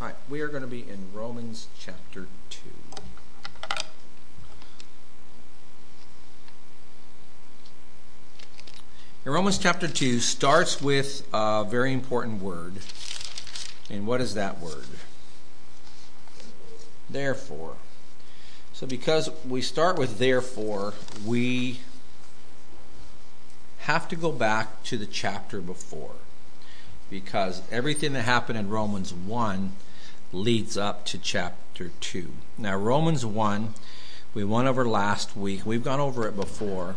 [0.00, 2.60] All right, we are going to be in Romans chapter 2.
[9.26, 12.74] In Romans chapter 2 starts with a very important word.
[13.90, 14.86] And what is that word?
[17.10, 17.74] Therefore.
[18.72, 20.94] So, because we start with therefore,
[21.26, 21.80] we
[23.78, 26.14] have to go back to the chapter before.
[27.10, 29.72] Because everything that happened in Romans 1
[30.32, 32.28] leads up to chapter 2.
[32.58, 33.74] Now, Romans 1,
[34.34, 35.64] we went over last week.
[35.64, 36.96] We've gone over it before.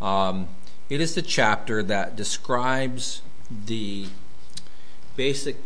[0.00, 0.48] Um,
[0.88, 4.06] it is the chapter that describes the
[5.16, 5.56] basic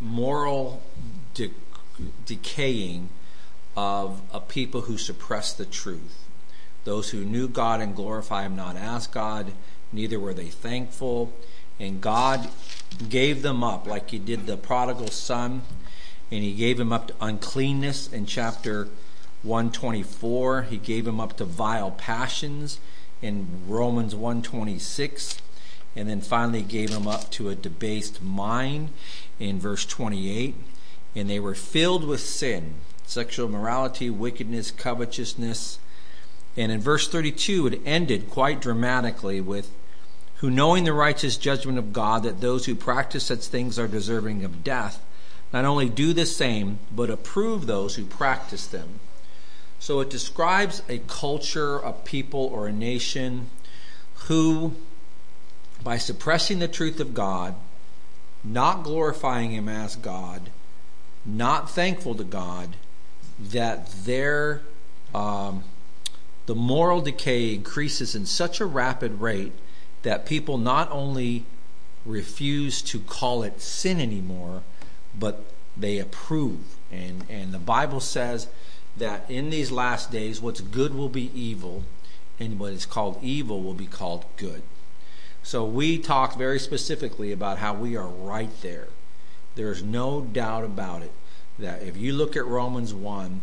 [0.00, 0.82] moral
[1.34, 1.50] de-
[2.24, 3.08] decaying
[3.76, 6.24] of a people who suppress the truth.
[6.84, 9.52] Those who knew God and glorify Him not as God,
[9.92, 11.32] neither were they thankful.
[11.78, 12.48] And God
[13.08, 15.62] gave them up like He did the prodigal son
[16.30, 18.88] and he gave him up to uncleanness in chapter
[19.42, 22.80] 124 he gave him up to vile passions
[23.22, 25.40] in romans 126
[25.96, 28.90] and then finally gave him up to a debased mind
[29.38, 30.54] in verse 28
[31.14, 32.74] and they were filled with sin
[33.08, 35.78] sexual immorality wickedness covetousness.
[36.56, 39.70] And in verse 32 it ended quite dramatically with
[40.36, 44.44] who knowing the righteous judgment of god that those who practice such things are deserving
[44.44, 45.02] of death
[45.52, 49.00] not only do the same, but approve those who practice them.
[49.78, 53.48] So it describes a culture, a people, or a nation
[54.26, 54.74] who,
[55.82, 57.54] by suppressing the truth of God,
[58.44, 60.50] not glorifying Him as God,
[61.24, 62.76] not thankful to God,
[63.38, 64.62] that their
[65.14, 65.64] um,
[66.46, 69.52] the moral decay increases in such a rapid rate
[70.02, 71.44] that people not only
[72.06, 74.62] refuse to call it sin anymore,
[75.18, 75.44] but
[75.76, 76.76] they approve.
[76.90, 78.48] And, and the Bible says
[78.96, 81.84] that in these last days, what's good will be evil,
[82.40, 84.62] and what is called evil will be called good.
[85.42, 88.88] So we talked very specifically about how we are right there.
[89.54, 91.12] There's no doubt about it
[91.58, 93.40] that if you look at Romans 1,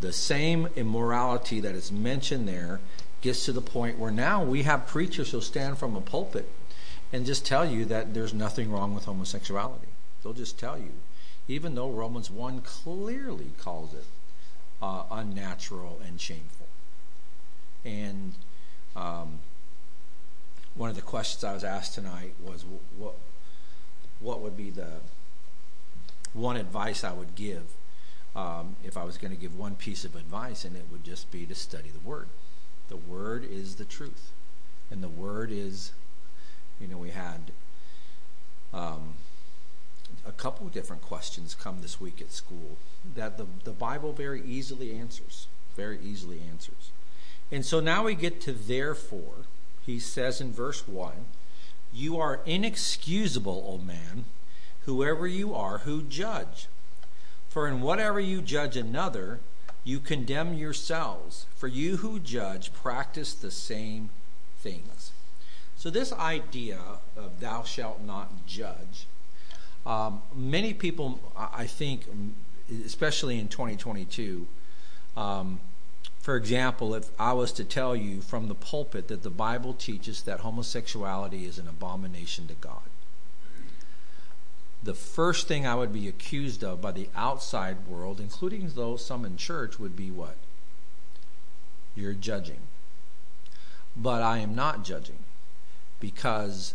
[0.00, 2.80] the same immorality that is mentioned there
[3.20, 6.50] gets to the point where now we have preachers who'll stand from a pulpit
[7.12, 9.88] and just tell you that there's nothing wrong with homosexuality.
[10.22, 10.90] They'll just tell you,
[11.48, 14.04] even though Romans 1 clearly calls it
[14.82, 16.66] uh, unnatural and shameful.
[17.84, 18.34] And
[18.96, 19.40] um,
[20.74, 22.64] one of the questions I was asked tonight was
[22.96, 23.14] what,
[24.20, 25.00] what would be the
[26.32, 27.64] one advice I would give
[28.34, 31.30] um, if I was going to give one piece of advice, and it would just
[31.30, 32.28] be to study the Word.
[32.88, 34.32] The Word is the truth.
[34.90, 35.92] And the Word is,
[36.80, 37.52] you know, we had.
[38.72, 39.14] Um,
[40.26, 42.76] a couple different questions come this week at school
[43.14, 45.46] that the, the Bible very easily answers.
[45.76, 46.90] Very easily answers.
[47.50, 49.46] And so now we get to therefore.
[49.84, 51.12] He says in verse 1
[51.92, 54.24] You are inexcusable, O man,
[54.86, 56.66] whoever you are who judge.
[57.48, 59.40] For in whatever you judge another,
[59.84, 61.46] you condemn yourselves.
[61.54, 64.10] For you who judge practice the same
[64.58, 65.12] things.
[65.76, 66.80] So, this idea
[67.16, 69.06] of thou shalt not judge
[69.86, 72.06] um, many people, I think,
[72.84, 74.46] especially in 2022,
[75.16, 75.60] um,
[76.20, 80.22] for example, if I was to tell you from the pulpit that the Bible teaches
[80.22, 82.80] that homosexuality is an abomination to God,
[84.82, 89.24] the first thing I would be accused of by the outside world, including those some
[89.24, 90.36] in church, would be what?
[91.94, 92.60] You're judging.
[93.96, 95.18] But I am not judging
[96.00, 96.74] because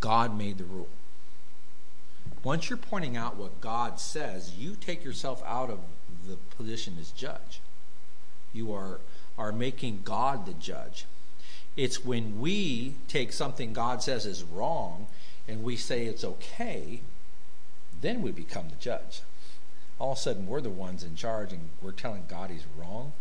[0.00, 0.88] God made the rule.
[2.44, 5.78] Once you're pointing out what God says, you take yourself out of
[6.26, 7.60] the position as judge.
[8.52, 9.00] You are,
[9.38, 11.06] are making God the judge.
[11.76, 15.06] It's when we take something God says is wrong
[15.48, 17.00] and we say it's okay,
[18.00, 19.22] then we become the judge.
[19.98, 23.12] All of a sudden, we're the ones in charge and we're telling God he's wrong.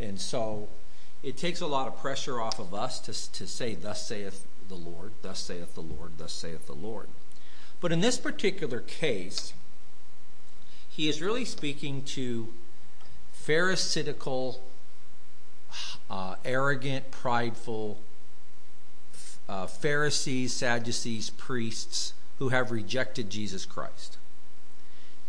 [0.00, 0.68] And so
[1.22, 4.74] it takes a lot of pressure off of us to, to say, Thus saith the
[4.74, 7.08] Lord, thus saith the Lord, thus saith the Lord.
[7.80, 9.52] But in this particular case,
[10.88, 12.48] he is really speaking to
[13.32, 14.60] pharisaical,
[16.10, 17.98] uh, arrogant, prideful
[19.48, 24.16] uh, Pharisees, Sadducees, priests who have rejected Jesus Christ.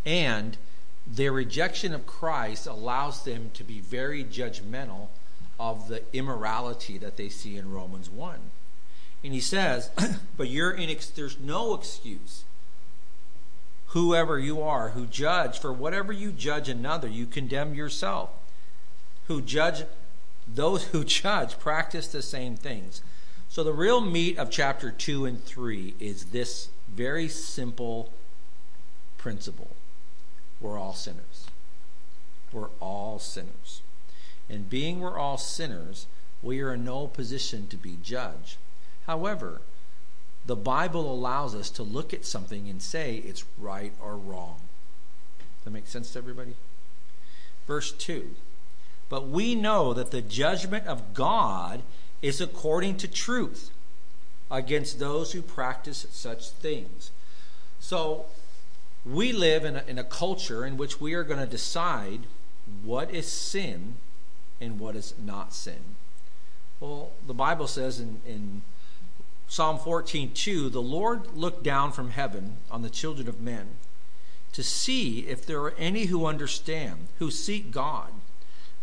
[0.06, 0.58] And
[1.08, 5.08] their rejection of Christ allows them to be very judgmental
[5.60, 8.40] of the immorality that they see in Romans 1.
[9.24, 9.90] And he says,
[10.38, 12.44] but you're in, there's no excuse.
[13.88, 18.30] whoever you are, who judge, for whatever you judge another, you condemn yourself.
[19.28, 19.84] Who judge,
[20.48, 23.02] those who judge practice the same things.
[23.50, 28.12] So the real meat of chapter 2 and 3 is this very simple
[29.18, 29.76] principle
[30.62, 31.48] we're all sinners.
[32.54, 33.82] We're all sinners.
[34.48, 36.06] And being we're all sinners,
[36.44, 38.58] we are in no position to be judged.
[39.12, 39.60] However,
[40.46, 44.62] the Bible allows us to look at something and say it's right or wrong.
[45.40, 46.56] Does that make sense to everybody?
[47.68, 48.30] Verse 2
[49.10, 51.82] But we know that the judgment of God
[52.22, 53.72] is according to truth
[54.50, 57.12] against those who practice such things.
[57.82, 58.28] So,
[59.06, 62.22] we live in a, in a culture in which we are going to decide
[62.82, 63.96] what is sin
[64.62, 65.96] and what is not sin.
[66.80, 68.62] Well, the Bible says in, in
[69.52, 73.76] Psalm 14:2, the Lord looked down from heaven on the children of men
[74.54, 78.14] to see if there are any who understand, who seek God.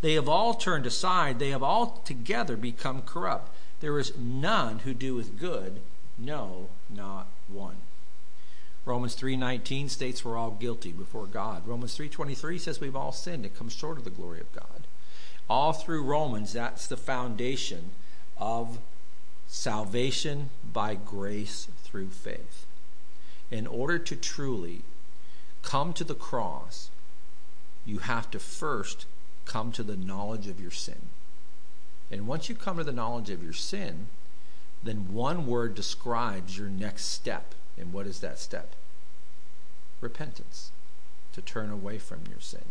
[0.03, 3.50] They have all turned aside, they have all together become corrupt.
[3.81, 5.81] There is none who doeth good,
[6.19, 7.76] no, not one.
[8.85, 11.67] Romans 3:19 states we're all guilty before God.
[11.67, 14.87] Romans 3:23 says we've all sinned and come short of the glory of God.
[15.49, 17.93] All through Romans that's the foundation
[18.37, 18.79] of
[19.49, 22.67] salvation by grace through faith.
[23.50, 24.83] In order to truly
[25.62, 26.91] come to the cross,
[27.87, 29.06] you have to first
[29.47, 31.09] come to the knowledge of your sin.
[32.11, 34.09] And once you come to the knowledge of your sin,
[34.83, 37.55] then one word describes your next step.
[37.79, 38.75] And what is that step?
[40.01, 40.71] Repentance,
[41.33, 42.65] to turn away from your sin.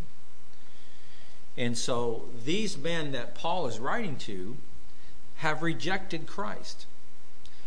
[1.57, 4.57] And so these men that Paul is writing to
[5.37, 6.85] have rejected Christ.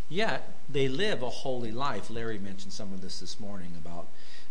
[0.09, 2.09] Yet they live a holy life.
[2.09, 4.07] Larry mentioned some of this this morning about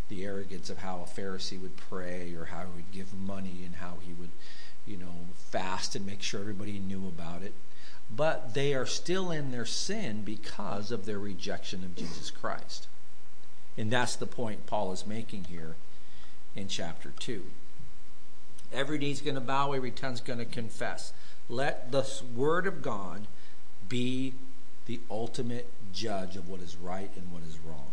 [0.09, 3.77] the arrogance of how a Pharisee would pray or how he would give money and
[3.77, 4.31] how he would,
[4.87, 7.53] you know, fast and make sure everybody knew about it.
[8.15, 12.89] But they are still in their sin because of their rejection of Jesus Christ.
[13.79, 15.77] And that's the point Paul is making here
[16.57, 17.45] in chapter 2.
[18.73, 21.13] Every knee's going to bow, every tongue's going to confess.
[21.51, 23.27] Let the Word of God
[23.89, 24.35] be
[24.87, 27.91] the ultimate judge of what is right and what is wrong.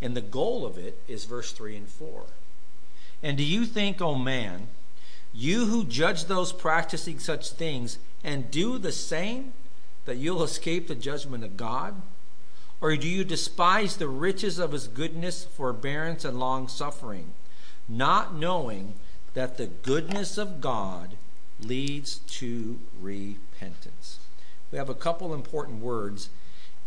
[0.00, 2.22] And the goal of it is verse 3 and 4.
[3.22, 4.68] And do you think, O oh man,
[5.32, 9.52] you who judge those practicing such things and do the same,
[10.04, 12.00] that you'll escape the judgment of God?
[12.80, 17.32] Or do you despise the riches of his goodness, forbearance, and long suffering,
[17.88, 18.94] not knowing
[19.32, 21.16] that the goodness of God
[21.64, 24.18] leads to repentance.
[24.70, 26.30] We have a couple important words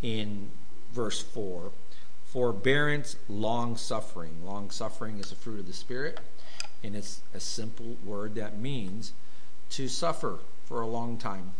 [0.01, 0.49] in
[0.91, 1.71] verse 4
[2.25, 4.45] forbearance, long suffering.
[4.45, 6.19] Long suffering is a fruit of the Spirit,
[6.83, 9.13] and it's a simple word that means
[9.71, 11.51] to suffer for a long time.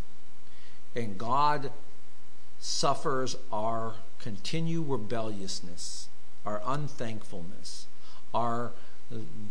[0.96, 1.72] And God
[2.60, 6.10] suffers our continued rebelliousness,
[6.46, 7.88] our unthankfulness,
[8.34, 8.72] our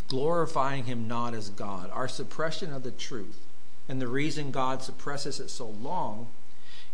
[0.08, 3.45] glorifying Him not as God, our suppression of the truth.
[3.88, 6.28] And the reason God suppresses it so long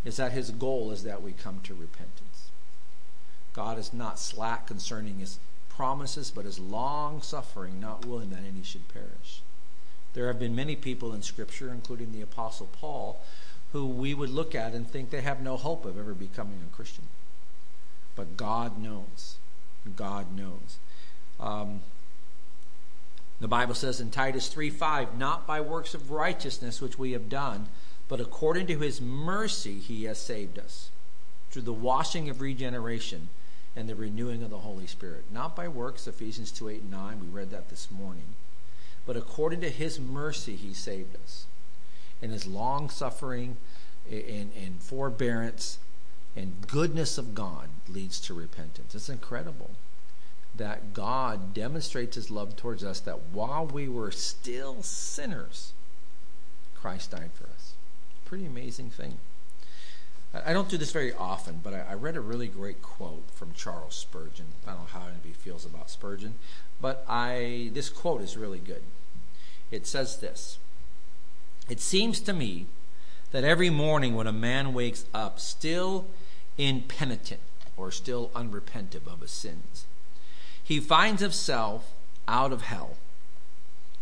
[0.05, 2.49] is that his goal is that we come to repentance.
[3.53, 8.63] God is not slack concerning his promises, but is long suffering, not willing that any
[8.63, 9.41] should perish.
[10.13, 13.21] There have been many people in Scripture, including the Apostle Paul,
[13.71, 16.75] who we would look at and think they have no hope of ever becoming a
[16.75, 17.05] Christian.
[18.15, 19.37] But God knows.
[19.95, 20.77] God knows.
[21.39, 21.81] Um,
[23.39, 27.29] the Bible says in Titus 3 5, not by works of righteousness which we have
[27.29, 27.67] done,
[28.07, 30.89] but according to his mercy he has saved us,
[31.51, 33.29] through the washing of regeneration
[33.75, 35.25] and the renewing of the Holy Spirit.
[35.31, 38.35] Not by works, Ephesians 2 8 and 9, we read that this morning,
[39.05, 41.45] but according to his mercy he saved us.
[42.21, 43.57] And his long suffering
[44.09, 45.77] and, and forbearance
[46.35, 48.95] and goodness of God leads to repentance.
[48.95, 49.71] It's incredible
[50.55, 55.73] that God demonstrates his love towards us that while we were still sinners,
[56.75, 57.73] Christ died for us.
[58.25, 59.17] Pretty amazing thing.
[60.33, 63.95] I don't do this very often, but I read a really great quote from Charles
[63.95, 64.47] Spurgeon.
[64.65, 66.35] I don't know how anybody feels about Spurgeon,
[66.81, 68.81] but I this quote is really good.
[69.69, 70.57] It says this
[71.69, 72.65] It seems to me
[73.31, 76.07] that every morning when a man wakes up still
[76.57, 77.41] impenitent
[77.77, 79.85] or still unrepentive of his sins,
[80.63, 81.91] he finds himself
[82.27, 82.95] out of hell.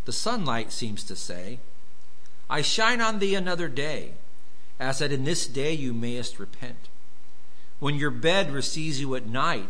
[0.06, 1.60] The sunlight seems to say,
[2.50, 4.12] I shine on thee another day,
[4.80, 6.89] as that in this day you mayest repent.
[7.80, 9.70] When your bed receives you at night,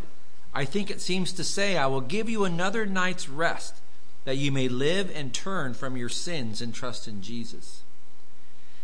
[0.54, 3.76] I think it seems to say, I will give you another night's rest,
[4.26, 7.82] that you may live and turn from your sins and trust in Jesus.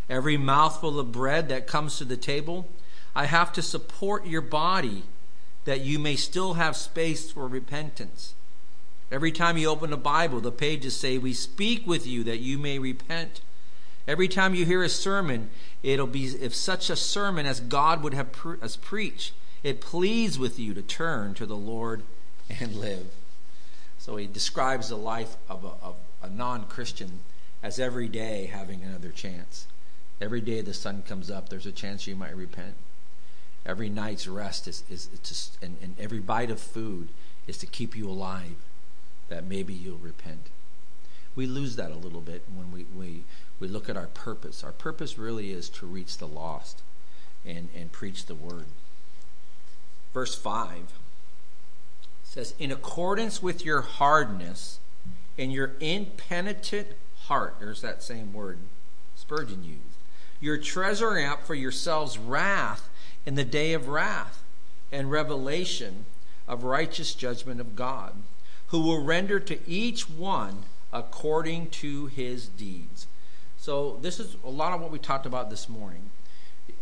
[0.10, 2.68] Every mouthful of bread that comes to the table,
[3.16, 5.04] I have to support your body
[5.68, 8.34] that you may still have space for repentance.
[9.12, 12.58] Every time you open the Bible, the pages say, We speak with you that you
[12.58, 13.42] may repent.
[14.08, 15.50] Every time you hear a sermon,
[15.84, 20.40] it'll be if such a sermon as God would have pre- us preach, it pleads
[20.40, 22.04] with you to turn to the Lord
[22.62, 23.08] and live.
[24.00, 27.20] So he describes the life of a, of a non Christian
[27.62, 29.68] as every day having another chance.
[30.22, 32.76] Every day the sun comes up, there's a chance you might repent.
[33.68, 37.10] Every night's rest is, is to, and, and every bite of food
[37.48, 38.56] is to keep you alive,
[39.28, 40.48] that maybe you'll repent.
[41.36, 43.24] We lose that a little bit when we, we,
[43.60, 44.64] we look at our purpose.
[44.64, 46.82] Our purpose really is to reach the lost
[47.46, 48.66] and, and preach the word.
[50.14, 50.94] Verse 5
[52.24, 54.80] says, In accordance with your hardness
[55.38, 56.88] and your impenitent
[57.26, 58.60] heart, there's that same word
[59.18, 59.82] Spurgeon used
[60.40, 62.87] your treasure up for yourselves wrath
[63.28, 64.42] in the day of wrath
[64.90, 66.06] and revelation
[66.48, 68.14] of righteous judgment of God,
[68.68, 73.06] who will render to each one according to his deeds.
[73.58, 76.10] So, this is a lot of what we talked about this morning.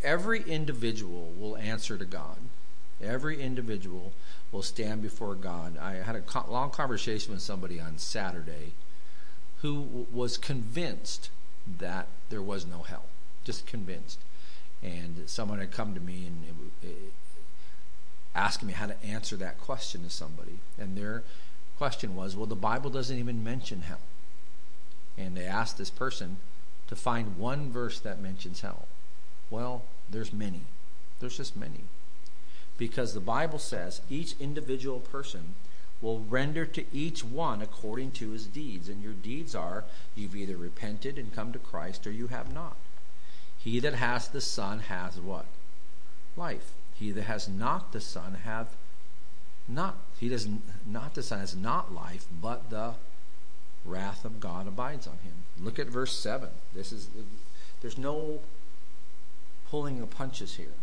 [0.03, 2.37] Every individual will answer to God.
[3.01, 4.13] Every individual
[4.51, 5.79] will stand before God.
[5.79, 8.73] I had a long conversation with somebody on Saturday
[9.63, 11.31] who was convinced
[11.79, 13.05] that there was no hell
[13.43, 14.19] just convinced.
[14.85, 16.43] And someone had come to me and
[16.83, 17.13] it, it,
[18.35, 20.59] asking me how to answer that question to somebody.
[20.77, 21.23] And their
[21.79, 24.01] question was, well, the Bible doesn't even mention hell.
[25.17, 26.37] And they asked this person
[26.87, 28.87] to find one verse that mentions hell.
[29.49, 30.61] Well, there's many.
[31.19, 31.81] There's just many.
[32.77, 35.55] Because the Bible says each individual person
[36.01, 38.87] will render to each one according to his deeds.
[38.87, 42.75] And your deeds are you've either repented and come to Christ or you have not.
[43.65, 45.47] He that has the Son has what?
[46.37, 46.71] Life.
[46.99, 48.75] He that has not the Son hath
[49.67, 49.97] not.
[50.19, 50.47] He does
[50.85, 52.93] not the Son has not life, but the
[53.83, 55.33] wrath of God abides on him.
[55.59, 56.49] Look at verse seven.
[56.75, 57.07] This is
[57.81, 58.41] there's no
[59.71, 60.75] pulling of punches here.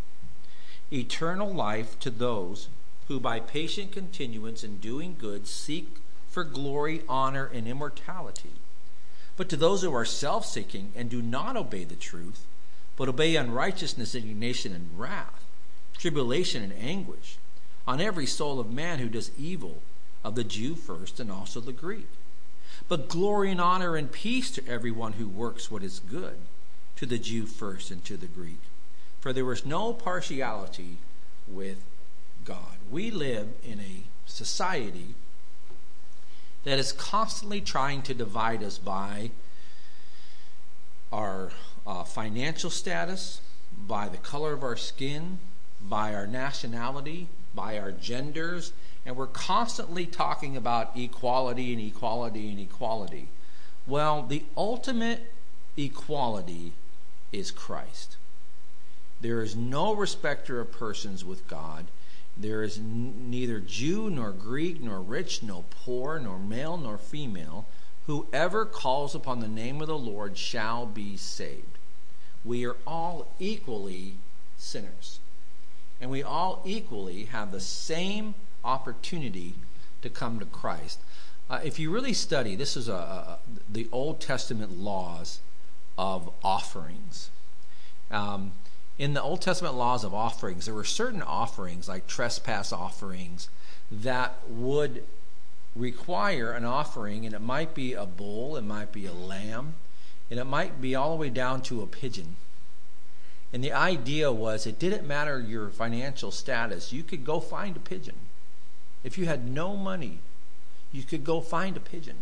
[0.92, 2.66] Eternal life to those
[3.06, 5.98] who by patient continuance in doing good seek
[6.28, 8.50] for glory, honor, and immortality.
[9.36, 12.44] But to those who are self seeking and do not obey the truth,
[12.96, 15.44] but obey unrighteousness, indignation, and wrath,
[15.96, 17.36] tribulation and anguish
[17.86, 19.82] on every soul of man who does evil,
[20.24, 22.08] of the Jew first and also the Greek.
[22.88, 26.36] But glory and honor and peace to everyone who works what is good,
[26.96, 28.60] to the Jew first and to the Greek.
[29.20, 30.98] For there is no partiality
[31.48, 31.82] with
[32.44, 32.76] God.
[32.90, 35.14] We live in a society
[36.64, 39.30] that is constantly trying to divide us by
[41.12, 41.50] our
[41.86, 43.40] uh, financial status,
[43.86, 45.38] by the color of our skin,
[45.80, 48.72] by our nationality, by our genders,
[49.04, 53.28] and we're constantly talking about equality and equality and equality.
[53.86, 55.32] Well, the ultimate
[55.76, 56.72] equality
[57.32, 58.16] is Christ.
[59.20, 61.86] There is no respecter of persons with God.
[62.36, 67.66] There is n- neither Jew nor Greek nor rich nor poor nor male nor female.
[68.06, 71.72] Whoever calls upon the name of the Lord shall be saved
[72.44, 74.14] we are all equally
[74.58, 75.20] sinners.
[76.00, 79.54] And we all equally have the same opportunity
[80.02, 80.98] to come to Christ.
[81.48, 83.38] Uh, if you really study, this is a, a,
[83.70, 85.40] the Old Testament laws
[85.96, 87.30] of offerings.
[88.10, 88.52] Um,
[88.98, 93.48] in the Old Testament laws of offerings, there were certain offerings, like trespass offerings,
[93.90, 95.04] that would
[95.74, 99.74] require an offering, and it might be a bull, it might be a lamb,
[100.30, 102.36] and it might be all the way down to a pigeon.
[103.52, 107.80] And the idea was it didn't matter your financial status, you could go find a
[107.80, 108.16] pigeon.
[109.04, 110.18] If you had no money,
[110.92, 112.16] you could go find a pigeon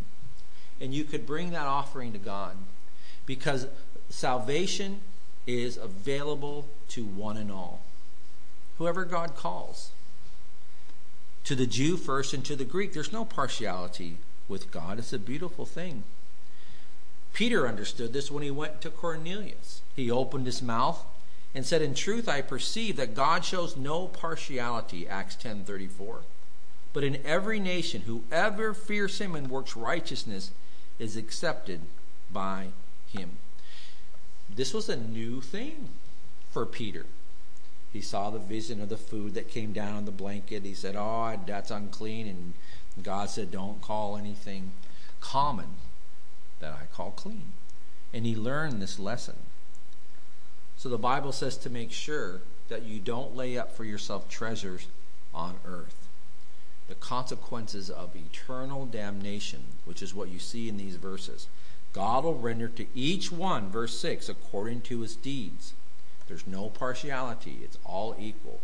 [0.80, 2.57] and you could bring that offering to God
[3.26, 3.66] because
[4.09, 5.00] salvation
[5.47, 7.80] is available to one and all.
[8.78, 9.90] Whoever God calls.
[11.45, 14.19] To the Jew first and to the Greek, there's no partiality
[14.49, 14.99] with God.
[14.99, 16.05] It's a beautiful thing.
[17.33, 19.83] Peter understood this when he went to Cornelius.
[19.97, 21.05] He opened his mouth
[21.55, 26.19] and said, In truth, I perceive that God shows no partiality, Acts 10.34.
[26.93, 30.51] But in every nation, whoever fears him and works righteousness
[30.99, 31.81] is accepted
[32.33, 32.69] by
[33.13, 33.31] him.
[34.55, 35.89] This was a new thing
[36.51, 37.07] for Peter.
[37.93, 40.65] He saw the vision of the food that came down on the blanket.
[40.65, 42.29] He said, Oh, that's unclean.
[42.29, 44.73] And God said, Don't call anything
[45.21, 45.75] common
[46.61, 47.53] that I call clean.
[48.13, 49.37] And he learned this lesson.
[50.77, 54.87] So the Bible says to make sure that you don't lay up for yourself treasures
[55.35, 56.09] on earth.
[56.89, 61.49] The consequences of eternal damnation, which is what you see in these verses.
[61.93, 65.75] God will render to each one, verse 6, according to his deeds.
[66.31, 68.61] There's no partiality, it's all equal.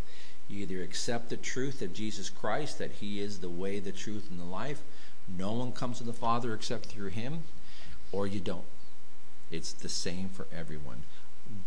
[0.48, 4.28] You either accept the truth of Jesus Christ, that he is the way, the truth,
[4.30, 4.82] and the life.
[5.26, 7.42] No one comes to the Father except through him,
[8.12, 8.66] or you don't.
[9.50, 11.02] It's the same for everyone.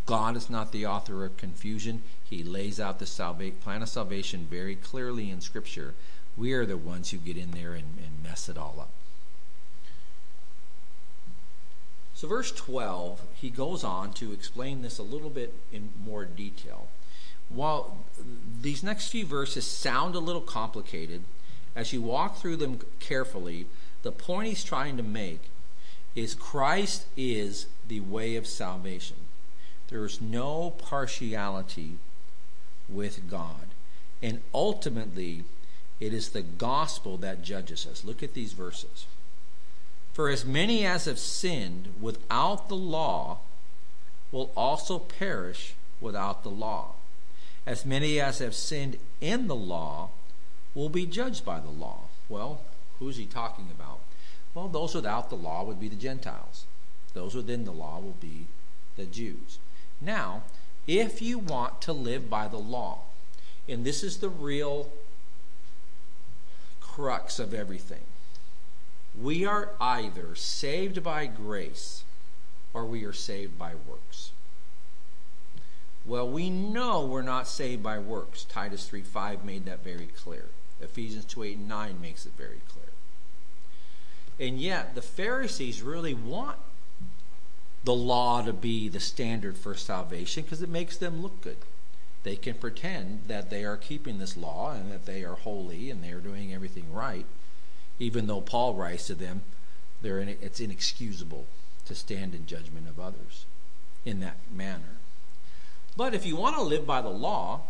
[0.05, 2.01] God is not the author of confusion.
[2.23, 5.95] He lays out the salva- plan of salvation very clearly in Scripture.
[6.37, 8.91] We are the ones who get in there and, and mess it all up.
[12.19, 16.89] So, verse 12, he goes on to explain this a little bit in more detail.
[17.47, 17.95] While
[18.61, 21.23] these next few verses sound a little complicated,
[21.77, 23.67] as you walk through them carefully,
[24.03, 25.43] the point he's trying to make
[26.13, 29.15] is Christ is the way of salvation.
[29.87, 31.99] There is no partiality
[32.89, 33.67] with God.
[34.21, 35.45] And ultimately,
[36.01, 38.03] it is the gospel that judges us.
[38.03, 39.05] Look at these verses.
[40.19, 43.37] For as many as have sinned without the law
[44.33, 46.95] will also perish without the law.
[47.65, 50.09] As many as have sinned in the law
[50.75, 52.01] will be judged by the law.
[52.27, 52.59] Well,
[52.99, 53.99] who's he talking about?
[54.53, 56.65] Well, those without the law would be the Gentiles.
[57.13, 58.47] Those within the law will be
[58.97, 59.57] the Jews.
[60.01, 60.43] Now,
[60.85, 63.03] if you want to live by the law,
[63.69, 64.89] and this is the real
[66.81, 68.01] crux of everything,
[69.21, 72.03] we are either saved by grace
[72.73, 74.31] or we are saved by works.
[76.05, 78.45] Well, we know we're not saved by works.
[78.45, 80.45] Titus 3 5 made that very clear.
[80.81, 82.85] Ephesians 2 8 and 9 makes it very clear.
[84.39, 86.57] And yet, the Pharisees really want
[87.83, 91.57] the law to be the standard for salvation because it makes them look good.
[92.23, 96.03] They can pretend that they are keeping this law and that they are holy and
[96.03, 97.25] they are doing everything right
[97.99, 99.41] even though Paul writes to them,
[100.01, 101.45] in, it's inexcusable
[101.85, 103.45] to stand in judgment of others
[104.05, 104.95] in that manner.
[105.97, 107.61] But if you want to live by the law,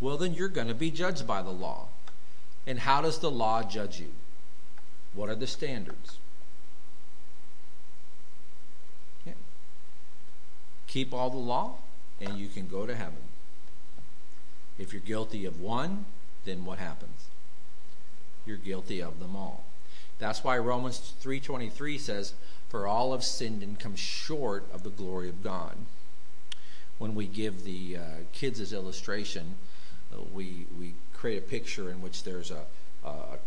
[0.00, 1.88] well, then you're going to be judged by the law.
[2.66, 4.12] And how does the law judge you?
[5.12, 6.18] What are the standards?
[9.26, 9.32] Yeah.
[10.86, 11.76] Keep all the law,
[12.20, 13.14] and you can go to heaven.
[14.78, 16.04] If you're guilty of one,
[16.44, 17.28] then what happens?
[18.46, 19.64] You're guilty of them all.
[20.18, 22.34] That's why Romans 3:23 says,
[22.68, 25.76] "For all have sinned and come short of the glory of God."
[26.98, 28.02] When we give the uh,
[28.32, 29.56] kids as illustration,
[30.12, 32.66] uh, we we create a picture in which there's a
[33.04, 33.38] a,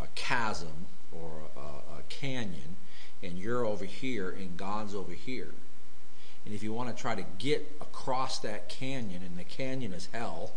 [0.00, 2.76] a chasm or a, a canyon,
[3.22, 5.52] and you're over here and God's over here.
[6.44, 10.08] And if you want to try to get across that canyon, and the canyon is
[10.12, 10.52] hell,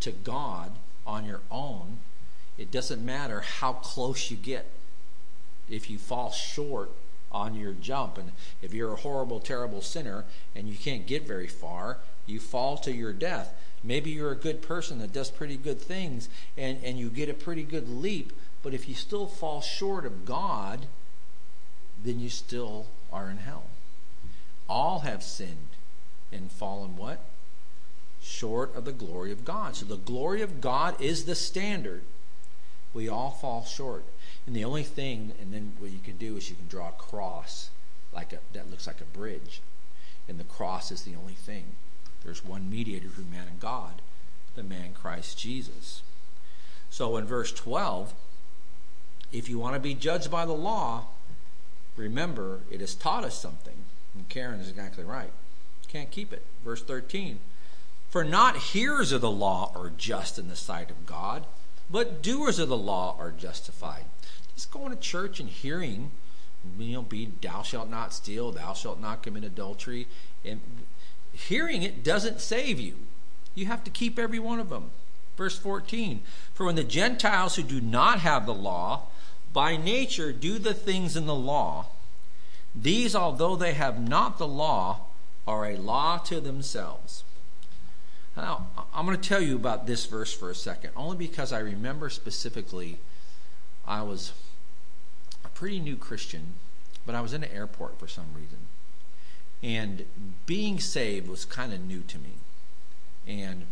[0.00, 0.72] to God
[1.06, 1.98] on your own,
[2.58, 4.66] it doesn't matter how close you get.
[5.68, 6.90] If you fall short
[7.30, 11.46] on your jump, and if you're a horrible, terrible sinner and you can't get very
[11.46, 13.54] far, you fall to your death.
[13.82, 17.34] Maybe you're a good person that does pretty good things and, and you get a
[17.34, 20.86] pretty good leap, but if you still fall short of God,
[22.04, 23.64] then you still are in hell.
[24.68, 25.56] All have sinned
[26.30, 27.20] and fallen what?
[28.22, 29.74] Short of the glory of God.
[29.76, 32.02] So the glory of God is the standard.
[32.94, 34.04] We all fall short.
[34.46, 36.92] And the only thing, and then what you can do is you can draw a
[36.92, 37.70] cross
[38.14, 39.60] like a, that looks like a bridge.
[40.28, 41.64] And the cross is the only thing.
[42.24, 44.02] There's one mediator between man and God,
[44.54, 46.02] the man Christ Jesus.
[46.90, 48.12] So in verse 12,
[49.32, 51.04] if you want to be judged by the law,
[51.96, 53.76] remember it has taught us something.
[54.14, 55.32] And Karen is exactly right.
[55.88, 56.44] Can't keep it.
[56.64, 57.38] Verse 13.
[58.10, 61.46] For not hearers of the law are just in the sight of God
[61.90, 64.04] but doers of the law are justified.
[64.54, 66.10] Just going to church and hearing,
[66.78, 70.06] you know, be thou shalt not steal, thou shalt not commit adultery,
[70.44, 70.60] and
[71.32, 72.96] hearing it doesn't save you.
[73.54, 74.90] You have to keep every one of them.
[75.36, 76.20] Verse 14
[76.54, 79.08] For when the Gentiles who do not have the law,
[79.52, 81.86] by nature do the things in the law,
[82.74, 85.00] these, although they have not the law,
[85.46, 87.24] are a law to themselves.
[88.36, 91.58] Now, I'm going to tell you about this verse for a second, only because I
[91.58, 92.98] remember specifically
[93.86, 94.32] I was
[95.44, 96.54] a pretty new Christian,
[97.04, 98.58] but I was in an airport for some reason.
[99.62, 100.06] And
[100.46, 102.30] being saved was kind of new to me.
[103.26, 103.66] And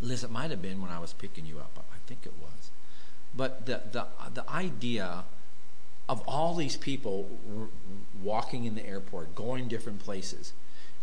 [0.00, 1.70] Liz, it might have been when I was picking you up.
[1.76, 2.70] I think it was.
[3.36, 5.24] But the, the, the idea
[6.08, 7.28] of all these people
[8.22, 10.52] walking in the airport, going different places,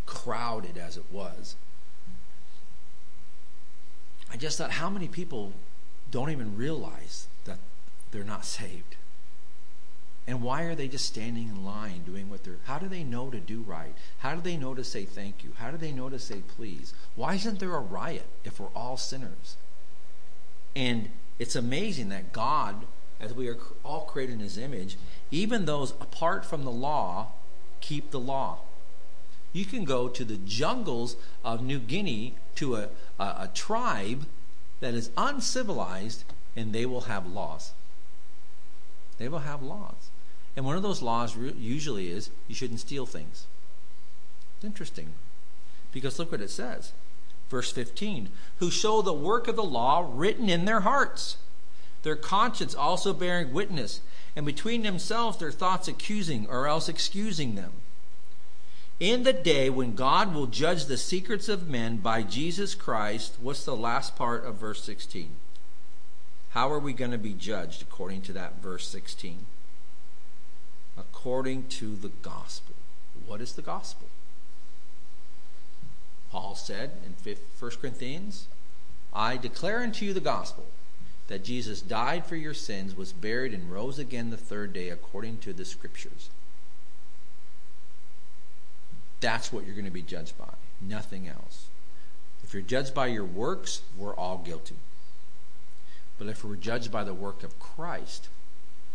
[0.06, 1.56] crowded as it was,
[4.32, 5.54] I just thought, how many people
[6.12, 7.60] don't even realize that
[8.12, 8.96] they're not saved?
[10.28, 13.30] And why are they just standing in line doing what they're how do they know
[13.30, 13.94] to do right?
[14.20, 15.54] How do they know to say thank you?
[15.58, 16.94] How do they know to say please?
[17.16, 19.56] Why isn't there a riot if we're all sinners?
[20.76, 21.10] And
[21.40, 22.86] it's amazing that God,
[23.22, 24.98] as we are all created in his image,
[25.32, 27.32] even those apart from the law
[27.80, 28.60] keep the law.
[29.54, 34.26] You can go to the jungles of New Guinea to a, a, a tribe
[34.80, 36.24] that is uncivilized
[36.56, 37.72] and they will have laws.
[39.18, 40.10] They will have laws.
[40.56, 43.46] And one of those laws usually is you shouldn't steal things.
[44.56, 45.10] It's interesting
[45.92, 46.92] because look what it says.
[47.50, 48.30] Verse 15
[48.60, 51.38] Who show the work of the law written in their hearts,
[52.04, 54.02] their conscience also bearing witness,
[54.36, 57.72] and between themselves their thoughts accusing or else excusing them.
[59.00, 63.64] In the day when God will judge the secrets of men by Jesus Christ, what's
[63.64, 65.30] the last part of verse 16?
[66.52, 69.46] How are we going to be judged according to that verse 16?
[70.98, 72.76] according to the gospel.
[73.26, 74.08] What is the gospel?
[76.32, 78.48] Paul said in 1 Corinthians,
[79.14, 80.66] I declare unto you the gospel
[81.28, 85.38] that Jesus died for your sins, was buried, and rose again the third day according
[85.40, 86.30] to the scriptures.
[89.20, 91.68] That's what you're going to be judged by, nothing else.
[92.44, 94.76] If you're judged by your works, we're all guilty.
[96.18, 98.30] But if we're judged by the work of Christ,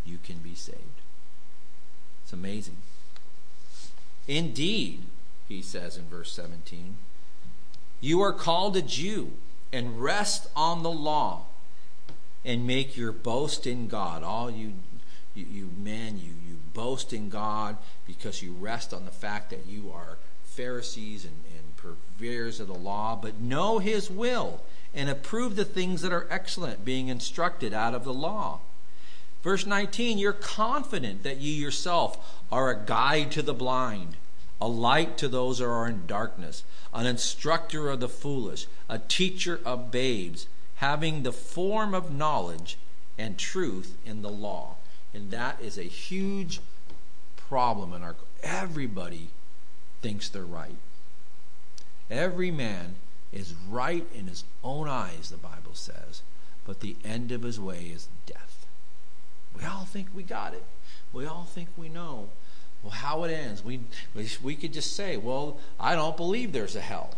[0.05, 0.79] you can be saved.
[2.23, 2.77] It's amazing.
[4.27, 5.03] Indeed,
[5.47, 6.95] he says in verse 17,
[8.01, 9.31] you are called a Jew
[9.71, 11.43] and rest on the law
[12.43, 14.23] and make your boast in God.
[14.23, 14.73] All you,
[15.35, 16.33] you, you men, you,
[16.73, 21.77] boast in God because you rest on the fact that you are Pharisees and, and
[21.77, 24.61] purveyors of the law, but know his will
[24.93, 28.59] and approve the things that are excellent, being instructed out of the law.
[29.41, 34.15] Verse 19, you're confident that you yourself are a guide to the blind,
[34.61, 39.59] a light to those who are in darkness, an instructor of the foolish, a teacher
[39.65, 42.77] of babes, having the form of knowledge
[43.17, 44.75] and truth in the law.
[45.13, 46.59] And that is a huge
[47.35, 49.29] problem in our everybody
[50.01, 50.75] thinks they're right.
[52.09, 52.95] Every man
[53.31, 56.21] is right in his own eyes, the Bible says,
[56.65, 58.65] but the end of his way is death.
[59.57, 60.63] We all think we got it.
[61.11, 62.29] We all think we know.
[62.81, 63.63] Well, how it ends.
[63.63, 63.79] We,
[64.13, 67.15] we, we could just say, well, I don't believe there's a hell.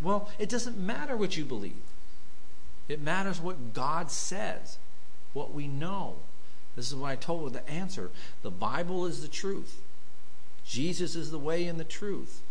[0.00, 1.72] Well, it doesn't matter what you believe.
[2.88, 4.78] It matters what God says,
[5.32, 6.16] what we know.
[6.76, 8.10] This is what I told the answer.
[8.42, 9.80] The Bible is the truth.
[10.64, 12.42] Jesus is the way and the truth.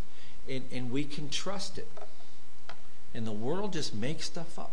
[0.50, 1.88] And, and we can trust it.
[3.14, 4.72] And the world just makes stuff up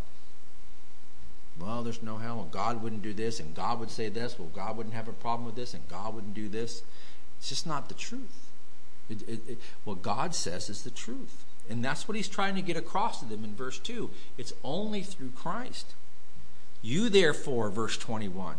[1.61, 4.51] well, there's no hell, and God wouldn't do this, and God would say this, well,
[4.55, 6.83] God wouldn't have a problem with this, and God wouldn't do this.
[7.39, 8.49] It's just not the truth.
[9.11, 11.45] It, it, it, what God says is the truth.
[11.69, 14.11] And that's what he's trying to get across to them in verse 2.
[14.39, 15.95] It's only through Christ.
[16.81, 18.57] You, therefore, verse 21,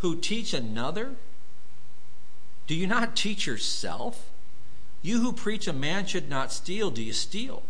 [0.00, 1.12] who teach another,
[2.66, 4.30] do you not teach yourself?
[5.02, 7.62] You who preach a man should not steal, do you steal?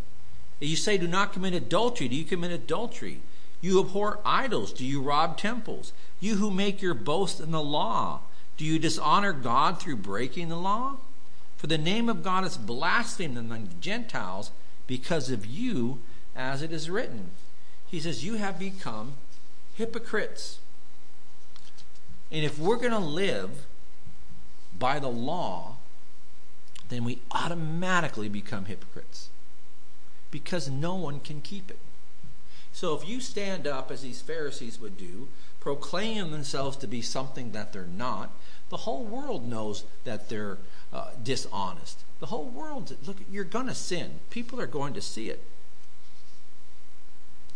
[0.61, 3.21] You say, do not commit adultery, do you commit adultery?
[3.61, 4.73] You abhor idols.
[4.73, 5.93] Do you rob temples?
[6.21, 8.21] You who make your boast in the law,
[8.57, 10.97] do you dishonor God through breaking the law?
[11.57, 14.53] For the name of God is blasphemed among the Gentiles
[14.87, 15.99] because of you,
[16.37, 17.31] as it is written.
[17.89, 19.15] He says, You have become
[19.75, 20.59] hypocrites.
[22.31, 23.67] And if we're going to live
[24.79, 25.77] by the law,
[26.89, 29.29] then we automatically become hypocrites
[30.31, 31.79] because no one can keep it.
[32.73, 35.29] So if you stand up, as these Pharisees would do,
[35.61, 38.31] proclaim themselves to be something that they're not,
[38.69, 40.59] the whole world knows that they're
[40.93, 41.99] uh, dishonest.
[42.21, 44.21] The whole world, look, you're going to sin.
[44.31, 45.43] People are going to see it.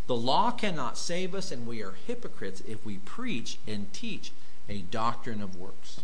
[0.06, 4.32] The law cannot save us, and we are hypocrites if we preach and teach
[4.68, 6.00] a doctrine of works.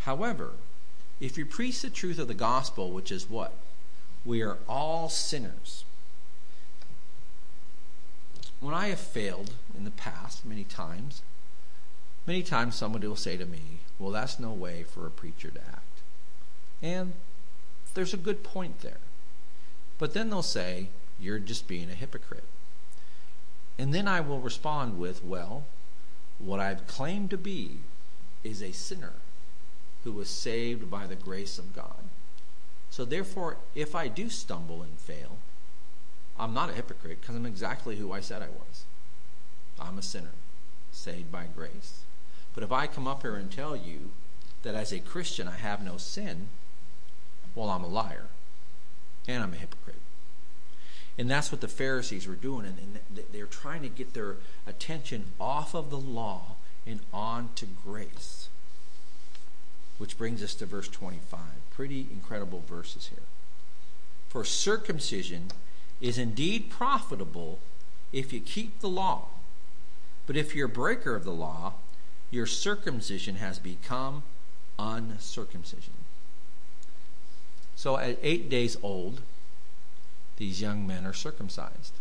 [0.00, 0.52] However,
[1.20, 3.54] if you preach the truth of the gospel, which is what?
[4.24, 5.84] We are all sinners
[8.60, 11.22] when I have failed in the past many times,
[12.26, 15.60] many times somebody will say to me, Well, that's no way for a preacher to
[15.60, 16.02] act.
[16.82, 17.14] And
[17.94, 19.00] there's a good point there.
[19.98, 22.44] But then they'll say, you're just being a hypocrite.
[23.78, 25.64] And then I will respond with, well,
[26.44, 27.78] what I've claimed to be
[28.42, 29.12] is a sinner
[30.04, 32.04] who was saved by the grace of God.
[32.90, 35.38] So therefore, if I do stumble and fail,
[36.38, 38.84] I'm not a hypocrite because I'm exactly who I said I was.
[39.78, 40.32] I'm a sinner,
[40.90, 42.00] saved by grace.
[42.54, 44.10] But if I come up here and tell you
[44.62, 46.48] that as a Christian I have no sin,
[47.54, 48.26] well, I'm a liar
[49.28, 49.96] and I'm a hypocrite.
[51.20, 52.64] And that's what the Pharisees were doing.
[52.64, 52.98] And
[53.30, 56.56] they're trying to get their attention off of the law
[56.86, 58.48] and on to grace.
[59.98, 61.40] Which brings us to verse 25.
[61.72, 63.24] Pretty incredible verses here.
[64.30, 65.50] For circumcision
[66.00, 67.58] is indeed profitable
[68.14, 69.26] if you keep the law.
[70.26, 71.74] But if you're a breaker of the law,
[72.30, 74.22] your circumcision has become
[74.78, 75.92] uncircumcision.
[77.76, 79.20] So at eight days old,
[80.40, 81.92] these young men are circumcised.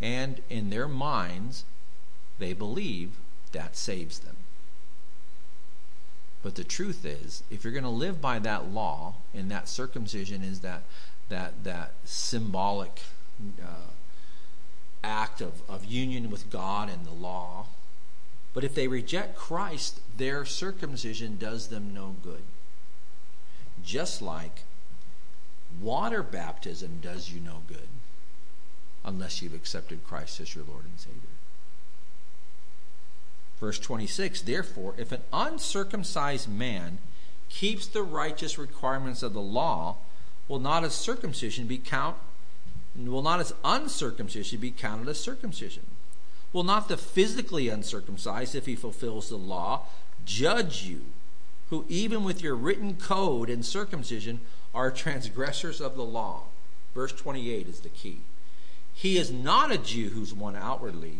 [0.00, 1.64] And in their minds,
[2.38, 3.10] they believe
[3.50, 4.36] that saves them.
[6.44, 10.42] But the truth is, if you're going to live by that law, and that circumcision
[10.42, 10.82] is that
[11.28, 13.00] that that symbolic
[13.60, 13.90] uh,
[15.02, 17.66] act of, of union with God and the law,
[18.54, 22.44] but if they reject Christ, their circumcision does them no good.
[23.84, 24.62] Just like
[25.80, 27.88] water baptism does you no good
[29.04, 31.20] unless you've accepted Christ as your Lord and Savior.
[33.60, 36.98] Verse 26 Therefore, if an uncircumcised man
[37.48, 39.96] keeps the righteous requirements of the law,
[40.46, 42.16] will not as circumcision be count
[43.06, 45.84] will not as uncircumcision be counted as circumcision?
[46.52, 49.82] Will not the physically uncircumcised, if he fulfills the law,
[50.24, 51.02] judge you,
[51.70, 54.40] who even with your written code and circumcision
[54.74, 56.44] are transgressors of the law?
[56.94, 58.18] Verse 28 is the key.
[58.94, 61.18] He is not a Jew who's one outwardly,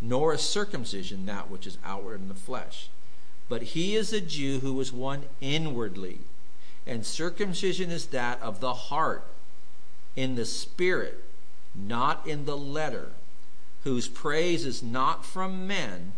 [0.00, 2.88] nor is circumcision that which is outward in the flesh.
[3.48, 6.20] But he is a Jew who is one inwardly,
[6.86, 9.24] and circumcision is that of the heart,
[10.14, 11.24] in the spirit,
[11.74, 13.10] not in the letter,
[13.84, 16.12] whose praise is not from men,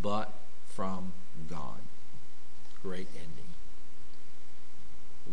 [0.00, 0.32] but
[0.68, 1.12] from
[1.48, 1.80] God.
[2.82, 3.43] Great ending.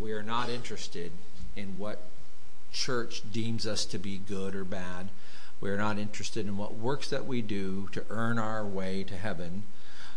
[0.02, 1.12] We are not interested
[1.56, 2.02] in what
[2.74, 5.10] church deems us to be good or bad.
[5.60, 9.16] We are not interested in what works that we do to earn our way to
[9.16, 9.64] heaven.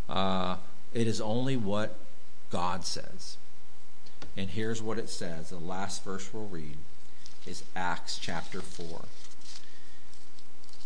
[0.09, 0.57] Uh,
[0.95, 1.97] it is only what
[2.51, 3.37] God says.
[4.39, 5.51] And here's what it says.
[5.51, 6.79] The last verse we'll read
[7.47, 9.03] is Acts chapter 4.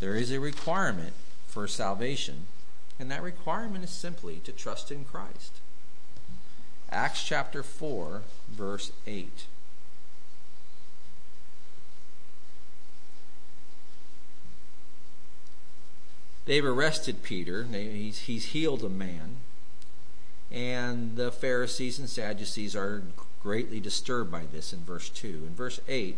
[0.01, 1.13] There is a requirement
[1.47, 2.47] for salvation,
[2.99, 5.58] and that requirement is simply to trust in Christ.
[6.91, 9.45] Acts chapter 4, verse 8.
[16.47, 17.65] They've arrested Peter.
[17.65, 19.37] He's, he's healed a man.
[20.51, 23.03] And the Pharisees and Sadducees are
[23.43, 25.29] greatly disturbed by this in verse 2.
[25.47, 26.17] In verse 8,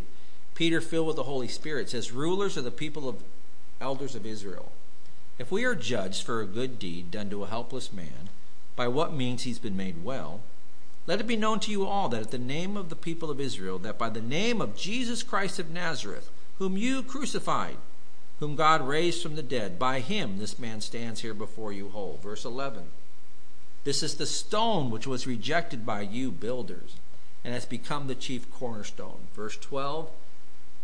[0.54, 3.16] Peter, filled with the Holy Spirit, says, Rulers of the people of
[3.80, 4.70] elders of Israel,
[5.37, 8.28] if we are judged for a good deed done to a helpless man,
[8.76, 10.40] by what means he's been made well,
[11.11, 13.40] let it be known to you all that at the name of the people of
[13.40, 17.79] Israel, that by the name of Jesus Christ of Nazareth, whom you crucified,
[18.38, 19.77] whom God raised from the dead.
[19.77, 22.20] By him this man stands here before you whole.
[22.23, 22.85] Verse 11.
[23.83, 26.94] This is the stone which was rejected by you builders,
[27.42, 29.27] and has become the chief cornerstone.
[29.35, 30.11] Verse 12.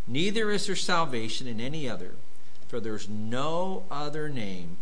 [0.08, 2.16] Neither is there salvation in any other,
[2.66, 4.78] for there is no other name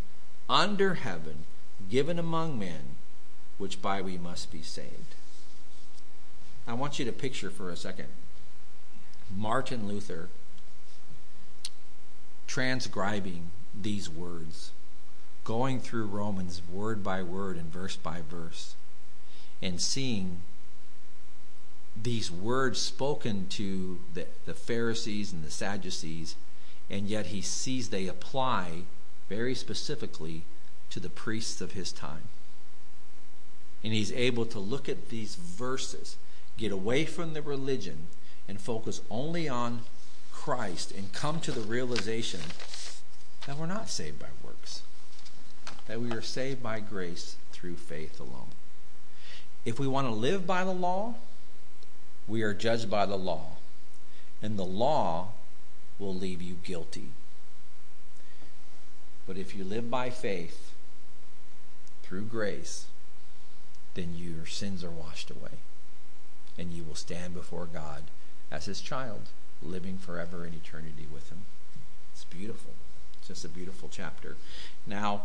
[0.48, 1.44] under heaven
[1.90, 2.96] given among men
[3.58, 5.14] which by we must be saved.
[6.66, 8.08] I want you to picture for a second
[9.34, 10.28] Martin Luther
[12.46, 14.70] transcribing these words,
[15.42, 18.74] going through Romans word by word and verse by verse,
[19.60, 20.40] and seeing
[22.00, 26.36] these words spoken to the, the Pharisees and the Sadducees,
[26.90, 28.82] and yet he sees they apply
[29.28, 30.42] very specifically
[30.90, 32.28] to the priests of his time.
[33.82, 36.16] And he's able to look at these verses,
[36.56, 38.06] get away from the religion,
[38.48, 39.80] and focus only on
[40.32, 42.40] Christ and come to the realization
[43.46, 44.82] that we're not saved by works,
[45.86, 48.48] that we are saved by grace through faith alone.
[49.64, 51.14] If we want to live by the law,
[52.28, 53.52] we are judged by the law,
[54.42, 55.28] and the law
[55.98, 57.08] will leave you guilty.
[59.26, 60.72] But if you live by faith
[62.02, 62.86] through grace,
[63.94, 65.58] then your sins are washed away,
[66.58, 68.04] and you will stand before God
[68.50, 69.28] as his child
[69.64, 71.42] living forever in eternity with Him.
[72.12, 72.72] It's beautiful.
[73.18, 74.36] It's just a beautiful chapter.
[74.86, 75.22] Now,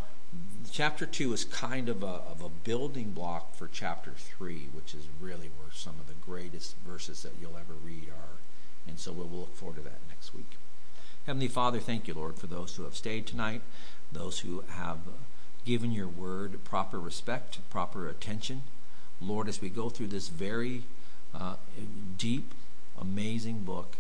[0.71, 5.05] chapter 2 is kind of a, of a building block for chapter 3, which is
[5.19, 8.37] really where some of the greatest verses that you'll ever read are.
[8.87, 10.57] And so we'll look forward to that next week.
[11.25, 13.61] Heavenly Father, thank you, Lord, for those who have stayed tonight,
[14.11, 14.99] those who have
[15.65, 18.63] given your word proper respect, proper attention.
[19.21, 20.83] Lord, as we go through this very
[21.33, 21.55] uh,
[22.17, 22.53] deep,
[22.99, 23.97] amazing book,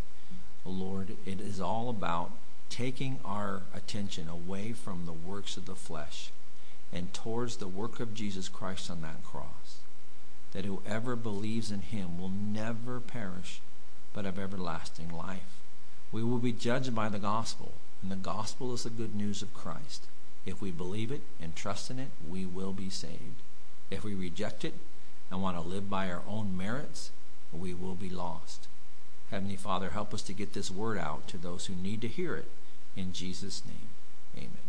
[0.65, 2.31] Lord, it is all about
[2.69, 6.29] taking our attention away from the works of the flesh
[6.93, 9.79] and towards the work of Jesus Christ on that cross.
[10.53, 13.61] That whoever believes in him will never perish,
[14.13, 15.59] but have everlasting life.
[16.11, 19.53] We will be judged by the gospel, and the gospel is the good news of
[19.53, 20.03] Christ.
[20.45, 23.41] If we believe it and trust in it, we will be saved.
[23.91, 24.73] If we reject it
[25.29, 27.11] and want to live by our own merits,
[27.51, 28.67] we will be lost.
[29.31, 32.35] Heavenly Father, help us to get this word out to those who need to hear
[32.35, 32.49] it.
[32.95, 33.89] In Jesus' name,
[34.35, 34.68] amen.